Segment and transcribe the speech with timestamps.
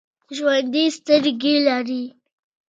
[0.35, 2.03] ژوندي سترګې لري